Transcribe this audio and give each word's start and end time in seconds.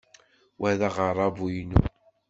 Wa 0.59 0.71
d 0.79 0.81
aɣerrabu-inu. 0.87 1.81